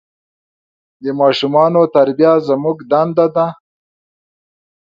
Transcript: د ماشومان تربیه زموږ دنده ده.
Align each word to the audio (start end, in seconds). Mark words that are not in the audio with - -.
د 1.03 1.05
ماشومان 1.21 1.73
تربیه 1.95 2.33
زموږ 2.47 2.77
دنده 2.91 3.27
ده. 3.35 3.47